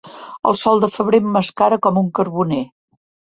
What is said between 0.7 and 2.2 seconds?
de febrer emmascara com un